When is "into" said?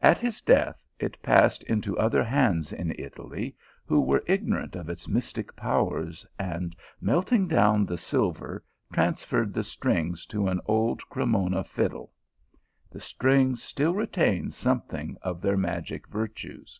1.64-1.98